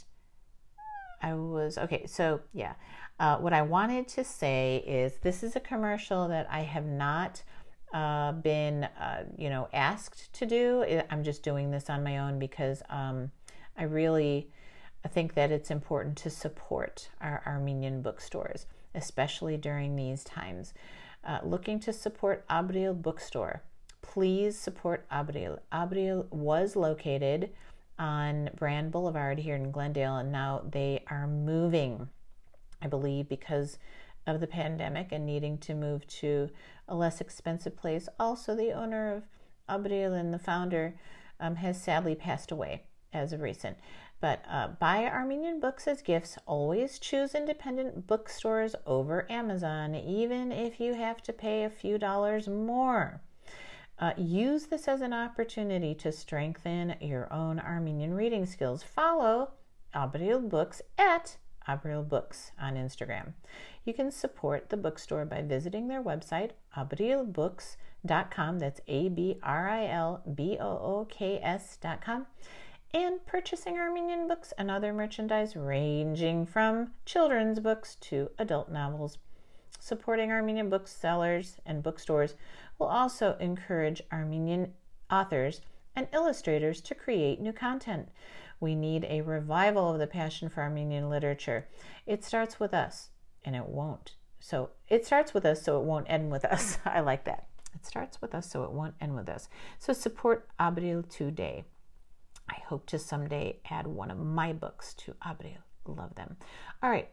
[1.21, 2.05] I was okay.
[2.05, 2.73] So, yeah,
[3.19, 7.43] uh, what I wanted to say is this is a commercial that I have not
[7.93, 11.01] uh, been, uh, you know, asked to do.
[11.09, 13.31] I'm just doing this on my own because um,
[13.77, 14.49] I really
[15.07, 20.73] think that it's important to support our Armenian bookstores, especially during these times.
[21.23, 23.63] Uh, looking to support Abril Bookstore,
[24.01, 25.59] please support Abril.
[25.71, 27.49] Abril was located
[27.99, 32.09] on Brand Boulevard here in Glendale, and now they are moving,
[32.81, 33.77] I believe, because
[34.25, 36.49] of the pandemic and needing to move to
[36.87, 38.09] a less expensive place.
[38.19, 39.23] Also, the owner of
[39.69, 40.95] Abril and the founder
[41.39, 42.83] um, has sadly passed away
[43.13, 43.77] as of recent.
[44.19, 46.37] But uh, buy Armenian books as gifts.
[46.45, 52.47] Always choose independent bookstores over Amazon, even if you have to pay a few dollars
[52.47, 53.21] more.
[53.99, 58.83] Uh, use this as an opportunity to strengthen your own Armenian reading skills.
[58.83, 59.51] Follow
[59.95, 61.37] Abril Books at
[61.67, 63.33] Abril Books on Instagram.
[63.85, 68.59] You can support the bookstore by visiting their website, abrilbooks.com.
[68.59, 72.27] That's A B R I L B O O K S.com.
[72.93, 79.17] And purchasing Armenian books and other merchandise ranging from children's books to adult novels.
[79.79, 82.35] Supporting Armenian booksellers and bookstores
[82.77, 84.73] will also encourage Armenian
[85.11, 85.61] authors
[85.95, 88.09] and illustrators to create new content.
[88.59, 91.67] We need a revival of the passion for Armenian literature.
[92.05, 93.09] It starts with us,
[93.43, 94.13] and it won't.
[94.39, 96.77] So it starts with us, so it won't end with us.
[96.85, 97.47] I like that.
[97.75, 99.49] It starts with us, so it won't end with us.
[99.79, 101.65] So support Abril today.
[102.49, 105.57] I hope to someday add one of my books to Abril.
[105.85, 106.37] Love them.
[106.81, 107.09] All right.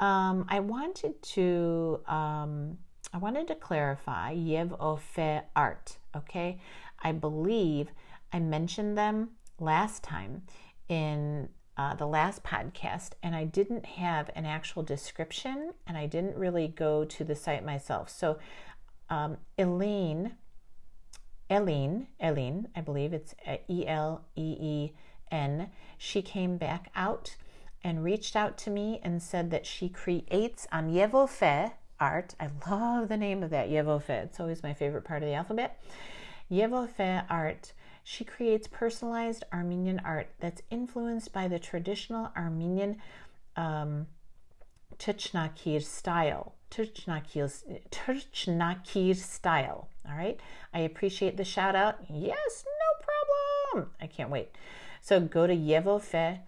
[0.00, 2.78] Um, I wanted to um,
[3.12, 5.98] I wanted to clarify Yev Ofe art.
[6.16, 6.58] Okay,
[7.02, 7.90] I believe
[8.32, 10.42] I mentioned them last time
[10.88, 16.36] in uh, the last podcast, and I didn't have an actual description, and I didn't
[16.36, 18.08] really go to the site myself.
[18.08, 18.38] So,
[19.10, 20.32] um, Elaine,
[21.50, 23.34] Eileen, Eileen, I believe it's
[23.68, 24.92] E L E E
[25.30, 27.36] N, she came back out
[27.84, 31.72] and reached out to me and said that she creates on Yevofe
[32.02, 32.34] art.
[32.40, 34.10] I love the name of that, Yevofe.
[34.10, 35.80] It's always my favorite part of the alphabet.
[36.50, 37.72] Yevofe art.
[38.02, 42.96] She creates personalized Armenian art that's influenced by the traditional Armenian
[43.56, 44.08] um,
[44.98, 46.54] style.
[46.72, 47.48] Tuchnakir,
[49.16, 49.88] style.
[50.08, 50.40] All right.
[50.74, 51.98] I appreciate the shout out.
[52.10, 53.92] Yes, no problem.
[54.00, 54.48] I can't wait.
[55.00, 56.40] So go to Yevofe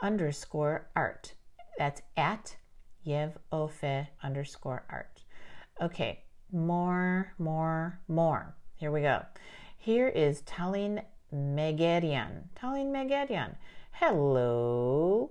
[0.00, 1.34] underscore art.
[1.78, 2.54] That's at
[3.06, 5.22] Yev Ofe underscore art.
[5.80, 8.56] Okay, more, more, more.
[8.76, 9.24] Here we go.
[9.76, 12.44] Here is Talin Megherian.
[12.54, 13.56] Talin Megherian.
[13.92, 15.30] Hello.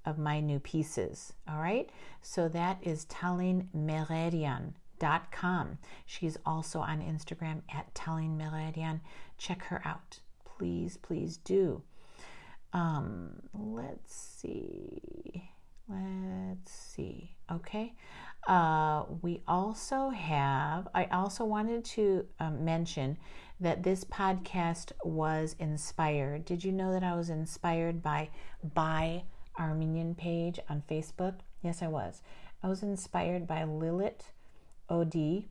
[0.06, 1.34] of my new pieces.
[1.48, 1.90] All right,
[2.22, 5.78] so that is talinmegherian.com.
[6.06, 9.02] She's also on Instagram at talinmegherian.
[9.38, 10.20] Check her out.
[10.46, 11.84] Please, please do.
[12.74, 15.50] Um, let's see.
[15.90, 17.36] Let's see.
[17.52, 17.94] Okay.
[18.48, 23.18] Uh, we also have, I also wanted to um, mention
[23.60, 26.46] that this podcast was inspired.
[26.46, 28.30] Did you know that I was inspired by
[28.74, 29.24] by
[29.60, 31.36] Armenian page on Facebook.
[31.62, 32.22] Yes, I was.
[32.64, 34.32] I was inspired by Lilith
[34.90, 35.48] Odi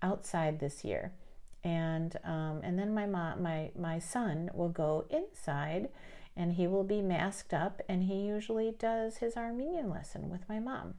[0.01, 1.11] outside this year.
[1.67, 5.89] And um, and then my mom, my my son will go inside,
[6.33, 10.59] and he will be masked up, and he usually does his Armenian lesson with my
[10.59, 10.93] mom.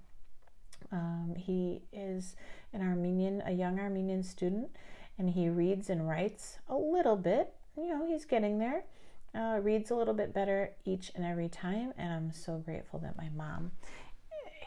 [0.93, 2.37] Um, he is
[2.75, 4.69] an Armenian, a young Armenian student,
[5.17, 7.55] and he reads and writes a little bit.
[7.75, 8.85] You know, he's getting there.
[9.35, 13.17] Uh, reads a little bit better each and every time, and I'm so grateful that
[13.17, 13.73] my mom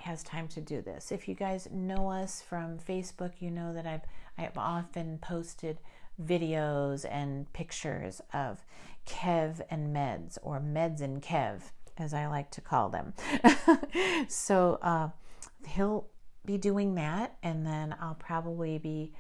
[0.02, 1.12] has time to do this.
[1.12, 4.02] If you guys know us from Facebook, you know that I've
[4.38, 5.80] I've often posted
[6.22, 8.64] videos and pictures of
[9.06, 11.62] Kev and Meds, or Meds and Kev,
[11.98, 13.14] as I like to call them.
[14.28, 15.10] so uh,
[15.68, 16.08] he'll
[16.46, 19.14] be doing that, and then I'll probably be,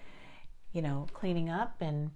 [0.71, 2.11] you know, cleaning up and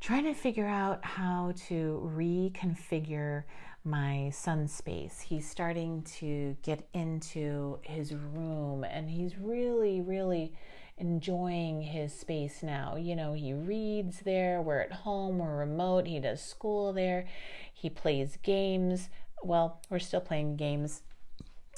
[0.00, 3.44] trying to figure out how to reconfigure
[3.86, 5.20] my son's space.
[5.20, 10.52] He's starting to get into his room and he's really, really
[10.98, 12.96] enjoying his space now.
[12.96, 17.26] You know, he reads there, we're at home, we're remote, he does school there,
[17.72, 19.08] he plays games.
[19.42, 21.02] Well, we're still playing games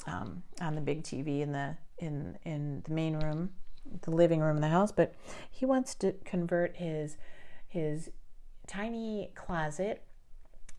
[0.07, 3.51] um, on the big TV in the in in the main room,
[4.01, 5.13] the living room in the house, but
[5.51, 7.17] he wants to convert his
[7.67, 8.09] his
[8.65, 10.03] tiny closet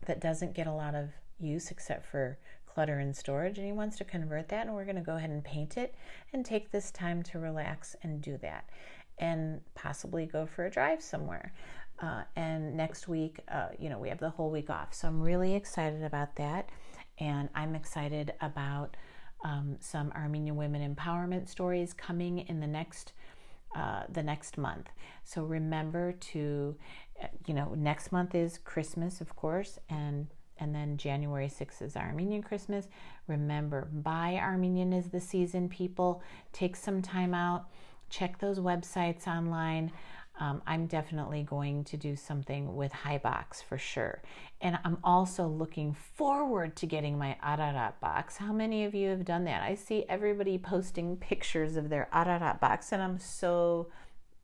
[0.07, 1.09] that doesn't get a lot of
[1.41, 4.95] use except for clutter and storage and he wants to convert that and we're going
[4.95, 5.93] to go ahead and paint it
[6.31, 8.69] and take this time to relax and do that
[9.19, 11.53] and possibly go for a drive somewhere.
[12.01, 15.21] Uh, and next week uh, you know we have the whole week off so i'm
[15.21, 16.67] really excited about that
[17.19, 18.97] and i'm excited about
[19.43, 23.13] um, some armenian women empowerment stories coming in the next
[23.75, 24.89] uh, the next month.
[25.23, 26.75] So remember to
[27.23, 30.27] uh, you know next month is christmas of course and
[30.61, 32.87] and then January 6th is Armenian Christmas.
[33.27, 36.21] Remember, buy Armenian is the season, people.
[36.53, 37.65] Take some time out,
[38.09, 39.91] check those websites online.
[40.39, 44.21] Um, I'm definitely going to do something with HyeBox for sure.
[44.61, 48.37] And I'm also looking forward to getting my Ararat box.
[48.37, 49.61] How many of you have done that?
[49.61, 53.89] I see everybody posting pictures of their Ararat box, and I'm so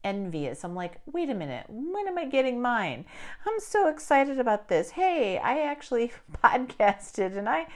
[0.04, 0.64] envious.
[0.64, 3.06] I'm like, wait a minute, when am I getting mine?
[3.46, 4.92] I'm so excited about this.
[4.92, 6.12] Hey, I actually
[6.44, 7.68] podcasted and I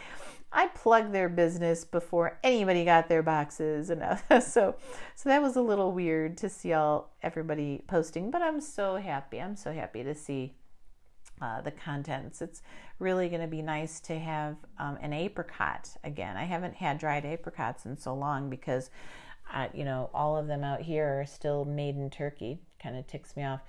[0.53, 4.03] I plugged their business before anybody got their boxes and
[4.43, 4.75] so
[5.15, 9.41] so that was a little weird to see all everybody posting, but I'm so happy.
[9.41, 10.53] I'm so happy to see
[11.41, 12.41] uh, the contents.
[12.41, 12.61] It's
[12.99, 16.37] really going to be nice to have um, an apricot again.
[16.37, 18.91] I haven't had dried apricots in so long because
[19.73, 22.59] you know, all of them out here are still made in Turkey.
[22.81, 23.61] Kind of ticks me off.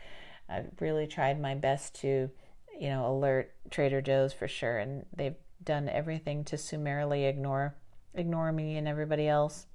[0.49, 2.31] I've really tried my best to,
[2.79, 7.75] you know, alert Trader Joe's for sure, and they've done everything to summarily ignore
[8.15, 9.67] ignore me and everybody else.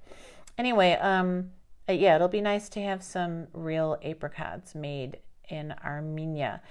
[0.58, 1.51] Anyway, um,
[1.89, 5.18] uh, yeah, it'll be nice to have some real apricots made
[5.49, 6.62] in Armenia.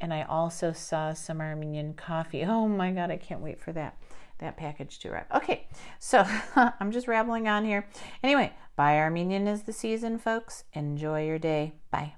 [0.00, 2.44] And I also saw some Armenian coffee.
[2.44, 3.96] Oh my God, I can't wait for that
[4.38, 5.26] that package to arrive.
[5.34, 5.66] Okay,
[5.98, 6.24] so
[6.56, 7.88] I'm just rambling on here.
[8.22, 10.64] Anyway, buy Armenian is the season, folks.
[10.72, 11.74] Enjoy your day.
[11.90, 12.14] Bye.